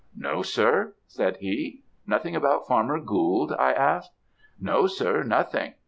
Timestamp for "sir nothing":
4.87-5.75